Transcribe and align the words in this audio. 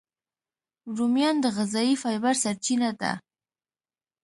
رومیان 0.97 1.35
د 1.41 1.45
غذایي 1.57 1.95
فایبر 2.01 2.35
سرچینه 2.43 2.89
ده 3.01 3.11